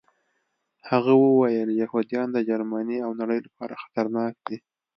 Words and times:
هغه 0.89 1.13
وویل 1.25 1.69
یهودان 1.81 2.27
د 2.33 2.37
جرمني 2.49 2.97
او 3.05 3.11
نړۍ 3.21 3.39
لپاره 3.47 3.79
خطرناک 3.83 4.33
دي 4.47 4.57